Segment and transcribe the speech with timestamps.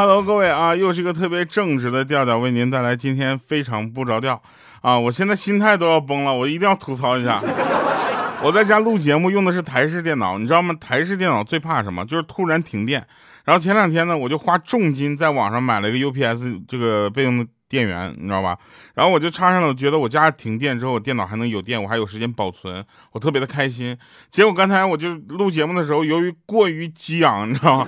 [0.00, 4.40] Hello，各位啊，又是一个特别正直的调调，为您带来今天非常不着调
[4.80, 4.96] 啊！
[4.96, 7.42] 我现在心态都要崩了，我一定要吐槽一下。
[8.40, 10.72] 我在家录节目用的是台式电脑，你知道吗？
[10.80, 12.04] 台式电脑最怕什么？
[12.04, 13.04] 就是突然停电。
[13.42, 18.56] 然后前两天呢，我就花重金在网上买了一个 UPS 这个备用的电源，你知道吧？
[18.94, 23.98] 然后我就插上了，我觉得我家停电之后，我电脑还能有电，我还有时间保存，我特别的开心。
[24.30, 27.86] 结果刚才我就录节目的时候，由于过于激昂，你知道吗？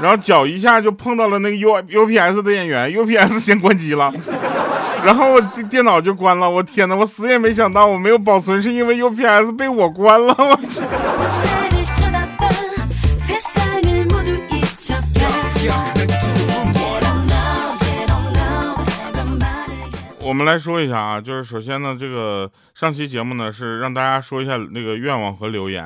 [0.00, 4.12] 然后脚一下就碰到了那个 U UPS 的电源，UPS 先关机了，
[5.04, 6.48] 然后我电脑就关了。
[6.48, 10.32] 我天哪，我死也没想到我没有保存，是因为 UPS 被我关了。
[10.38, 10.80] 我去。
[20.20, 25.84] 我们来说一下啊，就是首先呢，这个上期节目呢是让大家说一下那个愿望和留言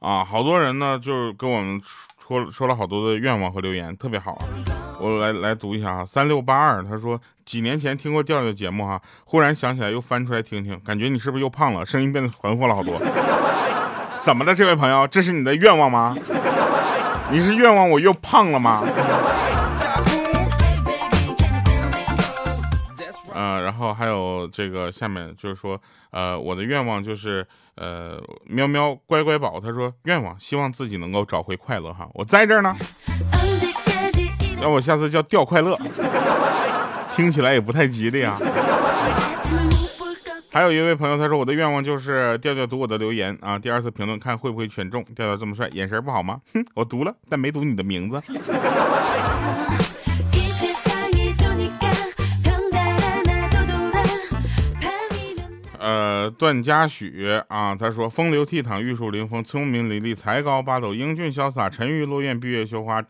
[0.00, 1.80] 啊，好多人呢就是跟我们。
[2.26, 4.32] 说说了好多的愿望和留言，特别好。
[4.32, 4.44] 啊
[4.98, 12.94] 我来来读一下啊，三六八二，他说几年前听过调调节目哈，忽然想起来又翻出来听听，感觉你是不是又胖了，声音变得浑厚了好多。
[14.24, 16.16] 怎么了，这位朋友，这是你的愿望吗？
[17.30, 18.82] 你是愿望我又胖了吗？
[23.86, 32.74] 后还有这个下面就是说，呃，我的愿望就是，呃，喵喵乖乖宝，他说愿望希望自己能够找回快乐哈，我在这儿呢。
[34.60, 35.78] 要我下次叫掉快乐，
[37.14, 38.36] 听起来也不太吉利啊。
[40.50, 45.04] 还有一位朋友他说我的愿望就是调调读我的留言啊，第二次评论看会不会选中。
[45.14, 46.40] 调调这么帅，眼神不好吗？
[46.54, 48.18] 哼，我读了，但没读你的名字。
[56.30, 63.02] 段嘉许啊，他说风流倜傥，玉树临风，聪明伶俐，才高八斗，英俊潇洒，沉鱼落雁，闭月羞花，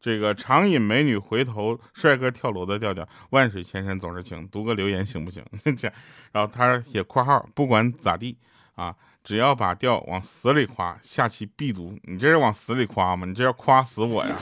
[0.00, 5.44] 这个长饮美女回头，帅哥跳楼的调调，万水千山总是情，读个留言行不行？
[5.76, 5.92] 这，
[6.32, 8.36] 然后他写括号，不管咋地
[8.74, 11.98] 啊，只要把调往死里夸，下期必读。
[12.04, 13.26] 你这是往死里夸吗？
[13.26, 14.34] 你这要夸死我呀！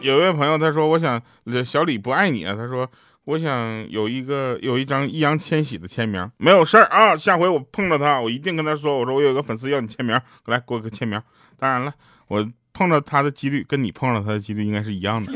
[0.00, 1.20] 有一位朋友他说，我想
[1.64, 2.90] 小李不爱你啊，他说。
[3.30, 7.16] 我想有一个有一张易烊千玺的签名，没有事儿啊。
[7.16, 11.22] 下回我碰到他，我一定跟他说，我说我有个粉丝要你签名，来给我个签名。
[11.56, 11.94] 当然了，
[12.26, 15.32] 我碰到他的几率跟你碰到他的几率应该是一样的。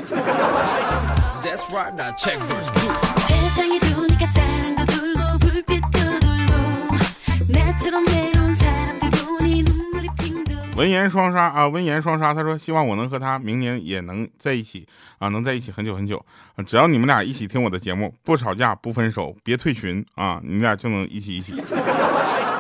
[10.77, 12.35] 文言双杀啊，文言双杀。
[12.35, 14.87] 他说希望我能和他明年也能在一起
[15.19, 16.25] 啊，能在一起很久很久。
[16.67, 21.55] 只要你们俩一起听我的节目，不吵架不分手，别退群啊，你俩就能一起一起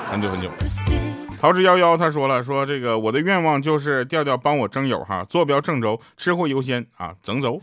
[0.07, 0.49] 很久很久。
[1.41, 7.61] 桃之夭夭他说了，说这个我的愿望就是调调帮我征友哈，坐标郑州，吃货优先啊，郑州。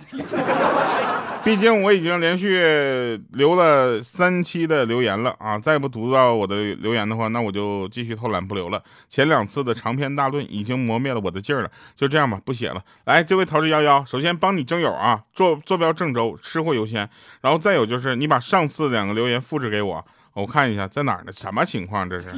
[1.43, 5.57] 毕竟我已经连续留了三期的留言了啊！
[5.57, 8.81] 再不读到我的留言的话，那我就继续偷懒不留了。
[9.09, 12.83] 前两次的长篇大论已经磨灭了我的劲儿了，就这样吧，不写了。
[13.05, 17.09] 来，这位桃之夭夭，首先帮你征友啊，坐坐标郑州，吃货优先。
[17.41, 21.33] 然后再有就是你把上次两个留言复制给我，我看一下在哪儿呢？
[21.33, 22.27] 什么情况这是？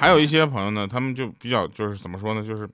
[0.00, 2.68] 还有一些朋友呢，他们就比较就是怎么说呢，就是。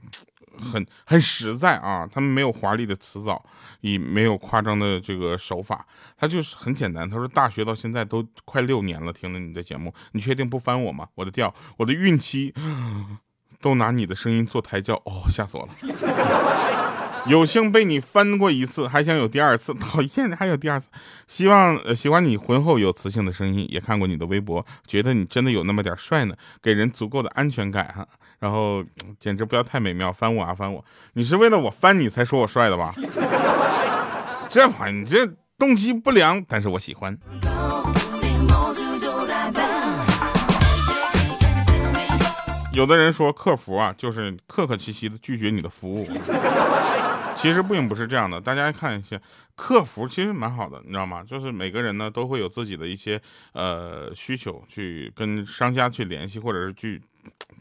[0.60, 3.42] 很很实在啊，他们没有华丽的辞藻，
[3.80, 7.08] 也没有夸张的这个手法，他就是很简单。
[7.08, 11.08] 他说大学到现在都快六年了，听了你的节目，你确定不翻我吗？
[11.14, 12.54] 我的调，我的孕期
[13.60, 15.72] 都拿你的声音做胎教，哦，吓死我了。
[17.26, 20.88] 有幸被你翻过一次，还想有第二次，讨厌，还有第二次。
[21.26, 28.08] 希望喜欢你浑厚有磁性的声音，也看过你的微博，觉得你真的有那么点帅呢，给人足够的安全感哈。
[28.40, 28.82] 然后
[29.18, 30.82] 简直不要太美妙，翻我啊翻我！
[31.12, 32.90] 你是为了我翻你才说我帅的吧？
[34.48, 35.26] 这玩意你这
[35.58, 37.16] 动机不良，但是我喜欢。
[42.72, 46.02] 有的人说客服啊，就是客客气气的拒绝你的服务。
[47.36, 49.20] 其实并不是这样的，大家看一下，
[49.54, 51.22] 客服其实蛮好的，你知道吗？
[51.24, 53.20] 就是每个人呢都会有自己的一些
[53.52, 57.02] 呃需求，去跟商家去联系，或者是去，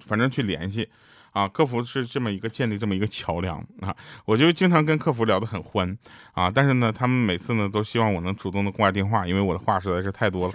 [0.05, 0.89] 反正去联系
[1.31, 1.47] 啊。
[1.47, 3.95] 客服是这么一个建立这么一个桥梁啊。
[4.25, 5.97] 我就经常跟客服聊得很欢
[6.33, 10.53] 啊，但是呢，他们每次呢都希望我能主动的挂电话，因为我的话实在是太多了。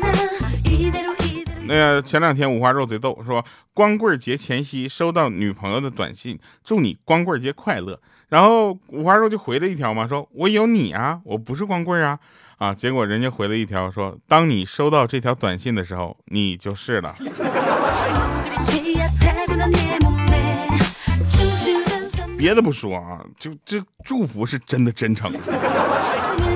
[1.66, 8.00] 那个前两天五花肉贼逗说光棍节前夕收到女朋友的短信祝你光棍节快乐。
[8.28, 12.18] 然后五花肉就回了一条嘛说我有你啊我不是光棍啊。
[12.58, 17.12] 啊结果人家回了一条说当你收到这条短信的时候你就是了
[22.38, 25.32] 别的不说啊就这祝福是真的真诚。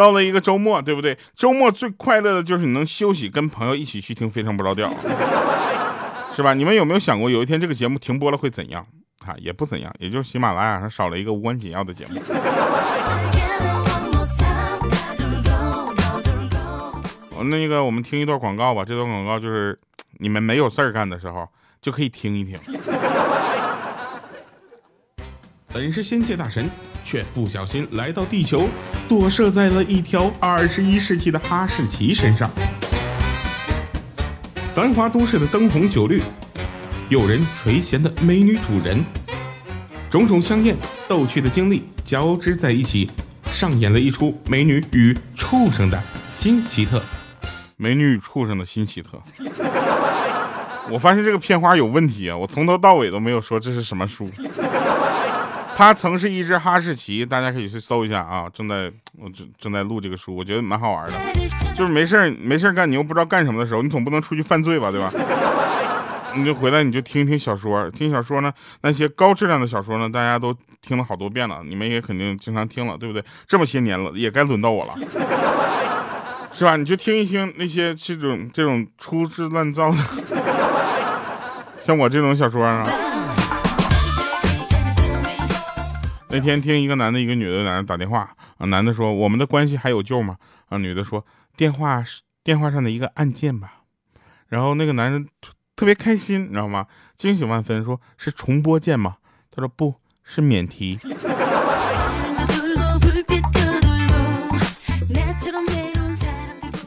[0.00, 1.18] 到了一个周末，对不对？
[1.36, 4.88] 周末最快乐的就是你能休息，跟朋友一起去听《非常不着调》，
[6.34, 6.54] 是吧？
[6.54, 8.86] 你们有没有想过，有一天这个节目停播了会怎样？
[9.26, 12.18] 啊，也不怎样，也就是喜马拉雅上少了一个无关紧要的节目。
[17.44, 18.82] 那个，我们听一段广告吧。
[18.82, 19.78] 这段广告就是
[20.18, 21.46] 你们没有事儿干的时候
[21.82, 22.58] 就可以听一听。
[25.68, 26.70] 本是仙界大神，
[27.04, 28.68] 却不小心来到地球，
[29.08, 32.50] 躲射在了一条二十一世纪的哈士奇身上。
[34.74, 36.22] 繁华都市的灯红酒绿，
[37.08, 39.04] 诱人垂涎的美女主人，
[40.08, 40.76] 种种香艳
[41.08, 43.10] 逗趣的经历交织在一起，
[43.52, 46.00] 上演了一出美女与畜生的
[46.32, 47.02] 新奇特。
[47.76, 49.20] 美女与畜生的新奇特。
[50.90, 52.36] 我发现这个片花有问题啊！
[52.36, 54.28] 我从头到尾都没有说这是什么书。
[55.80, 58.44] 它曾是一只哈士奇，大家可以去搜一下啊！
[58.52, 61.14] 正在我正正在录这个书，我觉得蛮好玩的。
[61.74, 65.10] 就是没事儿没事儿干，你又不知道干什么的时候，你总不能出去犯罪吧，对吧？
[66.34, 73.24] 你就回来你就听一听小说，听小说呢，那些高质量的小说呢，大家都听了好多遍了，你们也肯定经常听了，对不对？
[73.46, 74.94] 这么些年了，也该轮到我了，
[76.52, 76.76] 是吧？
[76.76, 79.96] 你就听一听那些这种这种粗制滥造的，
[81.80, 82.86] 像我这种小说啊。
[86.32, 90.36] 那天听一个男的，一个女的在那打电话啊，男的说：“我们的关系还有救吗？”
[90.70, 93.82] 啊，女的说：“电话是电话上的一个按键吧。”
[94.48, 95.26] 然后那个男人
[95.74, 96.86] 特别开心，你知道吗？
[97.16, 99.16] 惊喜万分，说是重播键吗？
[99.50, 100.98] 他说不是免提。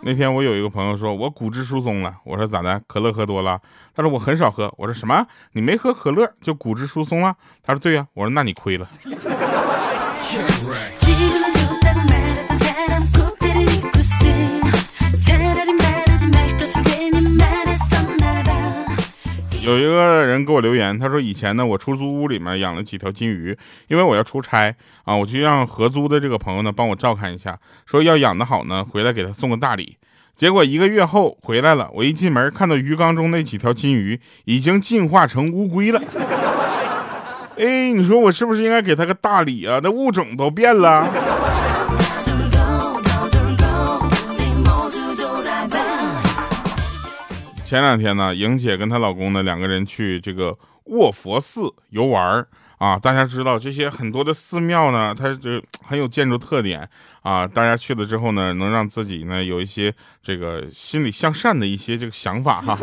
[0.05, 2.17] 那天我有一个朋友说，我骨质疏松了。
[2.25, 2.81] 我说咋的？
[2.87, 3.61] 可乐喝多了？
[3.95, 4.73] 他说我很少喝。
[4.77, 5.25] 我说什么？
[5.53, 7.35] 你没喝可乐就骨质疏松了？
[7.61, 8.05] 他说对呀。
[8.13, 8.89] 我说那你亏了。
[19.65, 23.57] 有一个人给我留言，他说以前呢，我出租屋里面养了几条金鱼，
[23.87, 24.75] 因为我要出差
[25.05, 29.97] 啊，我就让合租的这个朋友呢帮我照看一下，说要养的好呢，回来给他送个大礼。
[30.35, 36.01] 结果一个月后回来了，我一进门看到鱼缸中那几条金鱼已经进化成乌龟了。
[37.55, 39.79] 哎，你说我是不是应该给他个大礼啊？
[39.83, 41.07] 那物种都变了。
[47.63, 52.45] 前两天呢，莹姐跟她老公呢两个人去这个卧佛寺游玩
[52.77, 52.97] 啊。
[52.97, 56.87] 大家知道这些很多的寺庙呢，它这很有建筑特点
[57.21, 57.47] 啊。
[57.47, 62.77] 大家去了之后呢，能让自己呢有一些这个心理向善的一些这个想法哈。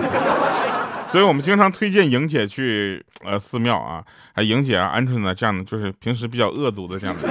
[1.11, 7.29] 所以我们经常推荐莹姐去呃寺庙啊，还莹姐啊、鹌鹑呢这样的，就是平时比较恶毒的这样的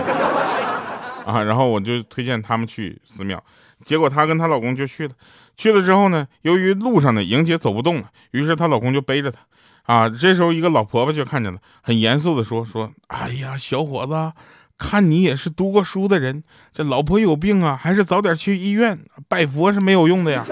[1.25, 1.41] 啊。
[1.41, 3.41] 然后我就推荐他们去寺庙，
[3.85, 5.13] 结果她跟她老公就去了。
[5.55, 9.39] 去了之后呢，由于路上呢，莹姐走不动了，于是她老公就背着她。
[9.83, 14.33] 啊，这时候一个老婆婆就看见了，很严肃的说：“说，哎呀，小伙子，
[14.77, 20.45] 看你也是读过书的人，这老婆有病啊，还是早点去医院拜佛是没有用的呀。”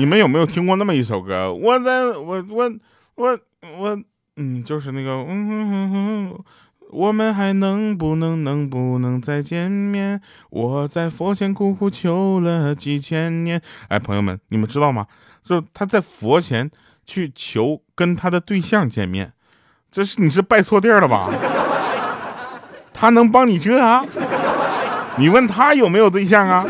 [0.00, 1.52] 你们有没有听过那么一首歌？
[1.52, 2.72] 我在我我
[3.16, 3.38] 我
[3.78, 4.02] 我。
[4.36, 6.44] 嗯，就是那个，嗯哼哼哼，
[6.92, 10.18] 我们还能不能能不能再见面？
[10.48, 13.60] 我在佛前苦苦求了几千年。
[13.88, 15.06] 哎，朋友们，你们知道吗？
[15.44, 16.70] 就他在佛前
[17.04, 19.34] 去求跟他的对象见面，
[19.90, 21.28] 这是你是拜错地儿了吧？
[22.94, 24.02] 他能帮你这啊？
[25.18, 26.64] 你问他有没有对象啊？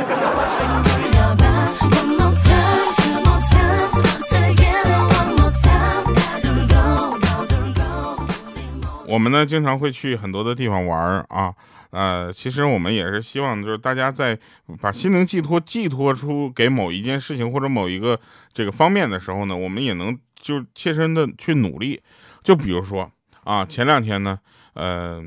[9.11, 11.52] 我们呢经常会去很多的地方玩啊，
[11.90, 14.38] 呃，其实我们也是希望就是大家在
[14.81, 18.19] 把心灵寄托寄托出给某一件事情或者某一个
[18.52, 22.00] 这个方面的时候呢，我们也能就切身的去努力。
[22.45, 23.11] 就比如说
[23.43, 24.38] 啊，前两天呢，
[24.75, 25.21] 呃，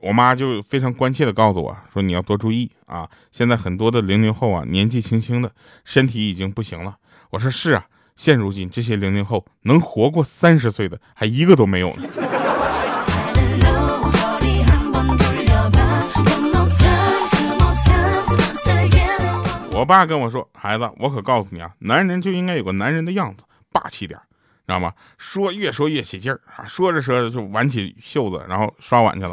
[0.00, 5.50] 我妈就非常关切的告诉我说，你要多注意啊，现在很多的零零后啊，年纪轻轻的
[5.84, 6.96] 身体已经不行了。
[7.30, 12.08] 我说是啊，现如今这些零零后能活过三十岁的还一个都没有呢。
[19.86, 24.18] 爸跟我说：“孩子，我可告诉你啊，男人就应该有个男人的样子，霸气点，
[24.66, 24.92] 知道吗？
[25.16, 29.32] 说越说越起劲儿啊，说着说着就挽起袖子，然后刷碗去了。”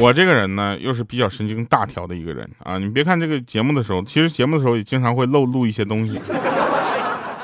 [0.00, 2.78] 我这个人呢，又是比较神经大条的一个人啊。
[2.78, 6.20] 你别看这个节目的时候，其实节目的时候也经常会漏录一些东西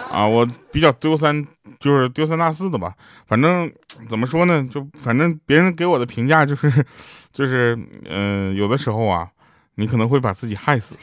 [0.08, 0.24] 啊。
[0.24, 1.44] 我比较丢三，
[1.84, 2.94] 就是丢三落四的吧。
[3.28, 3.70] 反正
[4.08, 6.72] 怎么说呢，就反正别人给我的评价就是，
[7.30, 9.28] 就是嗯，有的时候啊，
[9.74, 10.96] 你可能会把自己害死。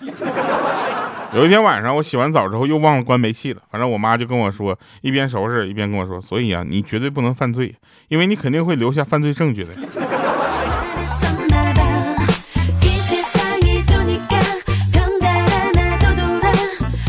[1.34, 3.62] 有一天晚上，我洗完澡之后又忘了关煤气了。
[3.70, 7.76] 反正我妈就跟我说，一边收拾一边跟我说：“所以啊，你绝对不能犯罪，
[8.08, 9.70] 因为你肯定会留下犯罪证据的。”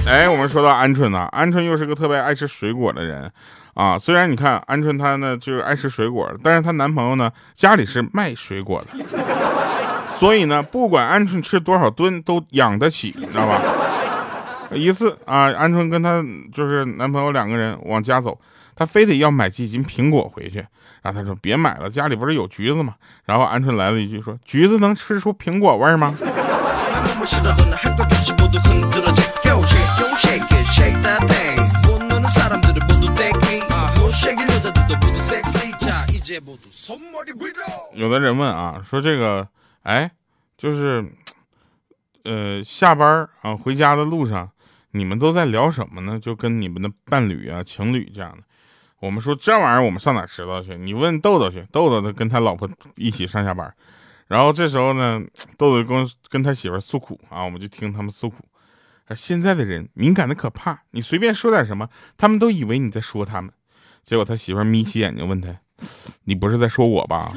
[0.05, 3.33] 哎，我们说到鹌鹑呢，鹌鹑又是个特别爱吃水果的人
[3.75, 3.99] 啊。
[3.99, 8.88] 虽然你看鹌鹑她呢就是爱吃水果，但是她男朋友呢家里是卖水果的，
[10.19, 13.61] 所以呢不管鹌鹑吃多少吨都养得起，你知道吧？
[14.75, 18.38] 一次啊，鹌鹑跟她就是男朋友两个人往家走，
[18.75, 20.64] 她非得要买几斤苹果回去。
[21.02, 22.95] 然后她说：“别买了，家里不是有橘子吗？”
[23.26, 26.14] 然后鹌鹑来了一句说：“橘子能吃出苹果味吗？”
[37.95, 39.49] 有的人问啊，说这个，
[39.83, 40.11] 哎，
[40.57, 41.05] 就是，
[42.25, 44.50] 呃，下班啊回家的路上。
[44.93, 46.21] 你们都在聊什么呢？
[46.21, 48.43] 就跟你们的伴侣啊、情侣这样的。
[49.00, 50.76] 我们说这玩意儿，我们上哪知道去？
[50.76, 53.75] 你问豆豆去，豆豆他跟他老婆一起上下班。
[54.29, 55.21] 然后这时候呢，
[55.57, 58.45] 豆豆跟跟他媳妇诉苦啊，我们就听他们诉苦。
[59.17, 63.50] 现在的人敏感的可怕，你随便说点什么，他们都以为你在说他们。
[64.05, 65.49] 结果他媳妇眯起眼睛问他
[66.25, 67.33] ：“你不是在说我吧？”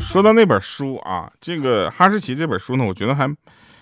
[0.00, 3.30] 说到那本书啊，这个哈士奇这本书呢，我觉得还，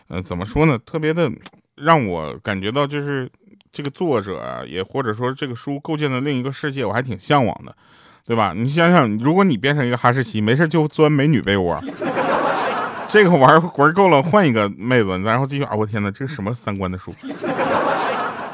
[0.09, 1.31] 呃，怎么说呢，特别的
[1.77, 3.29] 让我感觉到就是
[3.73, 7.75] 这个作者啊，也或者说这个书构建的另一个世界，我还挺向往的，
[8.25, 8.53] 对吧？
[8.55, 11.83] 你想想，如果你变成一个哈士奇，没事就钻美女被窝，
[13.11, 15.75] 这个玩玩够了，换一个妹子，然后继续啊！
[15.75, 17.12] 我天哪，这是什么三观的书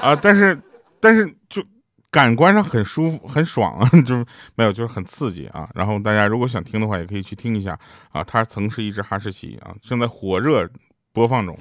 [0.00, 0.16] 啊？
[0.20, 0.58] 但是，
[1.00, 1.62] 但是就。
[2.08, 5.68] 感官上很舒服，很爽啊， 就是没有，就是很刺激啊。
[5.74, 7.78] 然后大家如果想听的话，也可以去听一下
[8.10, 8.24] 啊。
[8.24, 10.66] 它曾是一只哈士奇啊，正在火热
[11.12, 11.54] 播放中。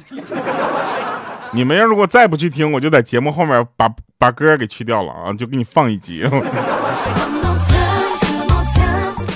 [1.52, 6.26] 你们要如果再不去听，我就在节目后面把把歌给去掉了啊，就给你放一集。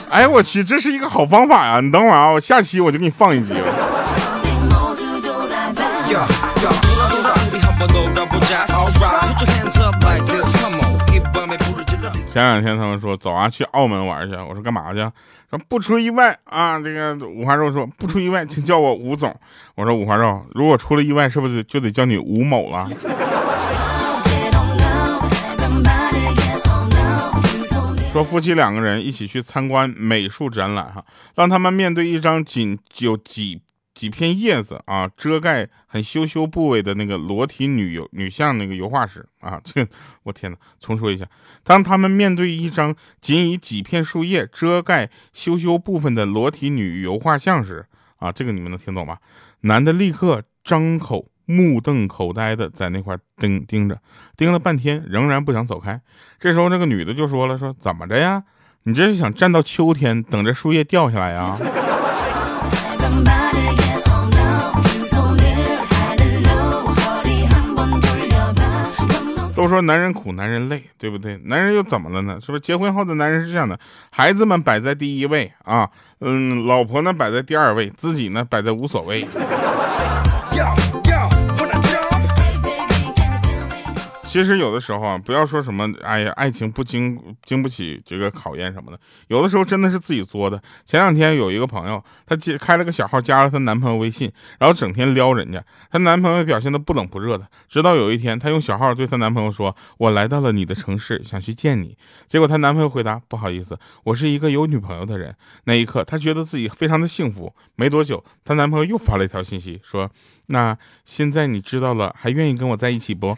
[0.11, 1.79] 哎，我去，这是一个好方法呀！
[1.79, 3.53] 你等会儿啊，我下期我就给你放一集。
[12.27, 14.35] 前两天他们说走啊，去澳门玩去。
[14.35, 14.99] 我说干嘛去？
[15.49, 19.35] 说不出意外啊，这个五花肉说不出意外，请叫我吴总。
[19.75, 22.89] 我说五花肉，如果出了意外，是不是就得叫你吴某了？
[28.11, 33.61] 说夫妻两个人一起去参观美术展览哈，让他们面对一张仅有几。
[33.95, 39.85] 几片叶子啊，遮盖很羞羞部位的那个裸体女油女像那个油画时啊， 这
[40.23, 40.57] 我天哪！
[40.79, 41.25] 重说一下，
[41.65, 47.85] 当他们面对一张仅以几片树叶遮盖羞羞部分的裸体女油画像时
[48.19, 49.17] 啊，这个你们能听懂吗？
[49.61, 53.97] 男的立刻张口目瞪口呆的在那块盯盯着，
[54.37, 55.99] 盯了半天，仍然不想走开。
[56.39, 58.43] 这时候，那个女的就说了：“说怎么着呀？
[58.83, 61.57] 你这是想站到秋天等着树叶掉下来呀？”
[69.55, 71.35] 都说男人苦，男人累，对不对？
[71.45, 72.39] 男人又怎么了呢？
[72.39, 73.77] 是不是结婚后的男人是这样的？
[74.11, 75.89] 孩子们摆在第一位啊，
[76.21, 79.27] 嗯，老婆呢摆在第二位，自己呢摆在无所谓。
[84.29, 90.61] 其实有的时候啊，不要说什么，哎呀，爱情不经经不起这个考验什么的，有的时候真的是自己作的。
[90.85, 95.63] 前两天有一个朋友，她接开了个小号，加了她男朋友微信，然后整天撩人家。
[95.89, 101.97] 她男朋友表现的不冷不热的，直到有一天，她用小号对她男朋友说：“我来到了你的城市，想去见你。”
[102.29, 107.51] 结果她男朋友回答：“不好意思，我是一个有女朋友的人。”那一刻，她觉得自己非常的幸福。
[107.75, 110.11] 没多久，她男朋友又发了一条信息说
[110.47, 113.35] ：“那现在你知道了，还愿意跟我在一起不？”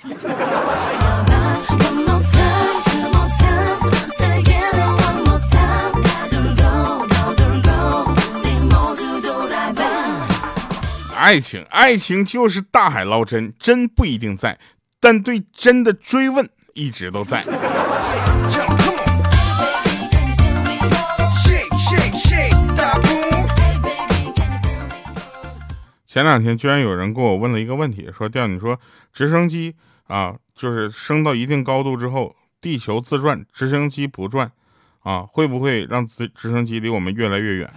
[11.32, 14.60] 爱情，爱情就是大海捞针，针不一定在，
[15.00, 17.42] 但对针的追问一直都在。
[26.06, 28.78] 前两天居然有人跟我问了一个问题，说：“调，你说
[29.14, 29.74] 直升机
[30.08, 34.52] 啊，就是升到一定高度之后，地球自转，直升机不转，
[35.00, 37.72] 啊，会不会让直直升机离我们越来越远？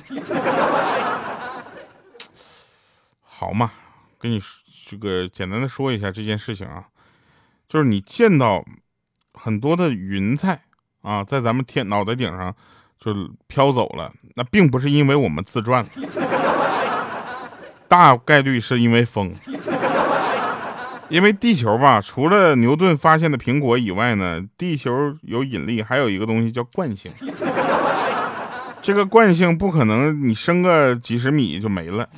[3.36, 3.72] 好嘛，
[4.16, 4.40] 跟你
[4.86, 6.84] 这个简单的说一下这件事情啊，
[7.68, 8.64] 就是你见到
[9.32, 10.62] 很多的云彩
[11.02, 12.54] 啊，在咱们天脑袋顶上
[13.00, 13.12] 就
[13.48, 15.84] 飘走了，那并不是因为我们自转，
[17.88, 19.32] 大概率是因为风。
[21.08, 27.10] 因为地球吧，除了牛顿发现的苹果以外呢，地球有引力，还有一个东西叫惯性。
[28.80, 32.08] 这个惯性不可能你升个几十米就没了。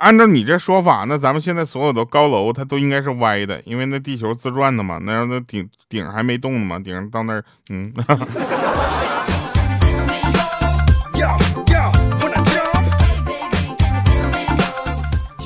[0.00, 7.92] 按照你这说法，那咱们现在所有的高楼它都应该是歪的，因为那地球自转的嘛，那那顶顶还没动呢嘛，顶到那儿，嗯。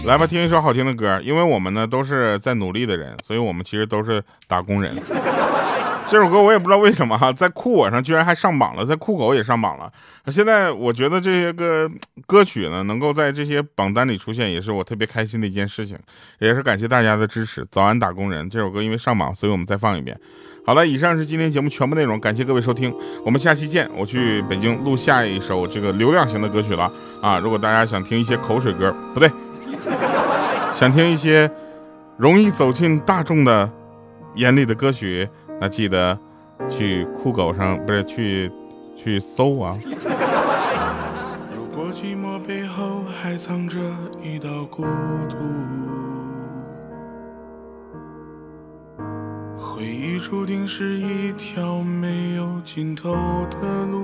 [0.07, 1.21] 来吧，听一首好听的歌。
[1.25, 4.95] 因为我们呢都是在努力的人，所以我们其实都是打工人。
[6.07, 9.91] 这首歌我也不知道为什么哈，在酷我上居然还上榜了，在酷狗也上榜了。
[10.31, 11.91] 现在我觉得这些个
[12.27, 15.99] 歌曲呢，能够在这些榜单里出现，也是我特别开心的一件事情，
[16.39, 17.67] 也是感谢大家的支持。
[17.71, 20.19] 早安打工人这首歌因为上榜，所以我们再放一遍。
[20.67, 22.95] 好了，以上是今天节目全部内容，感谢各位收听，
[23.25, 23.89] 我们下期见。
[23.97, 27.39] 我去北京录下一首这个流量型的歌曲了啊！
[27.39, 29.31] 如果大家想听一些口水歌，不对。
[30.75, 31.51] 想听一些
[32.17, 33.71] 容易走进大众的
[34.37, 35.29] 眼里的歌曲，
[35.61, 36.19] 那记得
[36.69, 38.53] 去酷狗上，不是去
[38.95, 39.77] 去搜啊。
[41.55, 43.79] 如果寂寞背后还藏着
[44.23, 44.85] 一道孤
[45.29, 45.37] 独，
[49.57, 53.12] 回忆注定是一条没有尽头
[53.51, 53.99] 的路。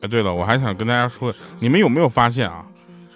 [0.00, 2.66] 哎，对了，我还想跟大家说，你们有没有发现啊？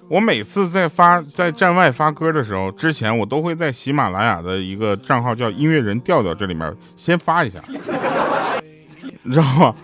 [0.09, 7.61] 我每次在发在站外发歌的时候，之前我都会在喜马拉雅的一个账号叫音乐人调调这里面先发一下，
[9.23, 9.75] 你知道吗？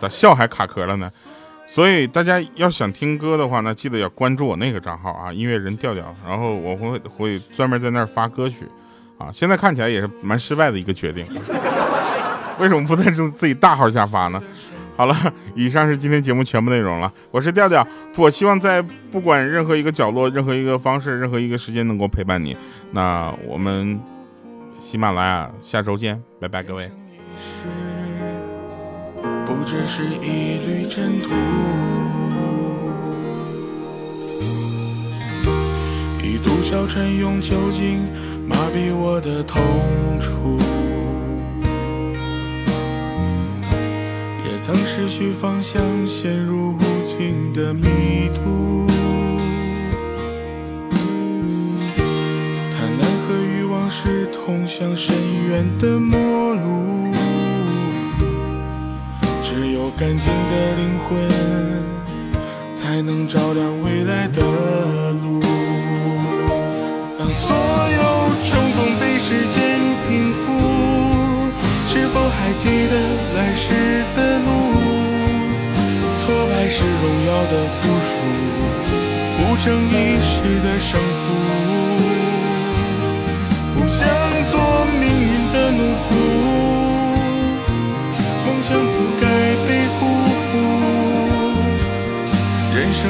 [0.00, 1.08] 咋笑还卡壳了呢？
[1.68, 8.68] 所以大家要想听歌的话呢，记得要关注我那个账号啊，音乐人调调，然后我会会专门在那儿发歌曲，
[9.16, 11.24] 啊，现在看起来也是蛮失败的一个决定，
[12.58, 14.42] 为什么不在自自己大号下发呢？
[14.96, 15.14] 好了，
[15.54, 17.12] 以上是今天节目全部内容了。
[17.30, 18.80] 我是调调，我希望在
[19.12, 22.56] 不管任何一个角落、任何一个方式、任何一个时间能够陪伴你。
[22.92, 24.00] 那我们
[24.80, 26.90] 喜马拉雅下周见，拜拜，各位。
[29.44, 31.28] 不只是一缕尘土，
[36.22, 38.08] 一堵小尘用酒精
[38.48, 39.60] 麻痹我的痛
[40.18, 40.95] 楚。
[44.66, 48.84] 曾失去方向，陷入无尽的迷途。
[52.72, 55.14] 贪婪和欲望是通向深
[55.48, 57.12] 渊的陌路。
[59.44, 61.14] 只有干净的灵魂，
[62.74, 64.42] 才能照亮未来的
[77.56, 78.08] 的负数，
[79.38, 81.24] 不争一时的胜负，
[83.74, 83.98] 不想
[84.50, 84.54] 做
[85.00, 86.06] 命运的奴仆，
[88.44, 89.24] 梦想不该
[89.66, 90.00] 被辜
[90.46, 90.52] 负，
[92.74, 93.00] 人生